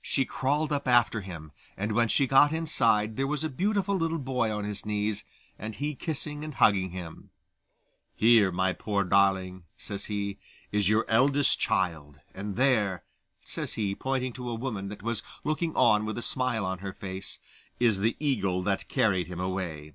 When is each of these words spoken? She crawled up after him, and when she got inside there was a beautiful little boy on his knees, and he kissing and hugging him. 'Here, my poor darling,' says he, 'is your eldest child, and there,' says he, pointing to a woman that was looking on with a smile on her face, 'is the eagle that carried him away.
She 0.00 0.24
crawled 0.24 0.72
up 0.72 0.88
after 0.88 1.20
him, 1.20 1.52
and 1.76 1.92
when 1.92 2.08
she 2.08 2.26
got 2.26 2.54
inside 2.54 3.18
there 3.18 3.26
was 3.26 3.44
a 3.44 3.50
beautiful 3.50 3.94
little 3.94 4.18
boy 4.18 4.50
on 4.50 4.64
his 4.64 4.86
knees, 4.86 5.24
and 5.58 5.74
he 5.74 5.94
kissing 5.94 6.42
and 6.42 6.54
hugging 6.54 6.92
him. 6.92 7.28
'Here, 8.14 8.50
my 8.50 8.72
poor 8.72 9.04
darling,' 9.04 9.64
says 9.76 10.06
he, 10.06 10.38
'is 10.72 10.88
your 10.88 11.04
eldest 11.06 11.60
child, 11.60 12.18
and 12.32 12.56
there,' 12.56 13.04
says 13.44 13.74
he, 13.74 13.94
pointing 13.94 14.32
to 14.32 14.48
a 14.48 14.54
woman 14.54 14.88
that 14.88 15.02
was 15.02 15.22
looking 15.44 15.76
on 15.76 16.06
with 16.06 16.16
a 16.16 16.22
smile 16.22 16.64
on 16.64 16.78
her 16.78 16.94
face, 16.94 17.38
'is 17.78 17.98
the 17.98 18.16
eagle 18.18 18.62
that 18.62 18.88
carried 18.88 19.26
him 19.26 19.38
away. 19.38 19.92